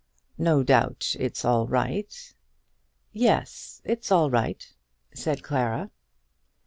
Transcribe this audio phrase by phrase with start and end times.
[0.39, 2.33] "No doubt it's all right."
[3.13, 4.67] "Yes; it's all right,"
[5.13, 5.91] said Clara.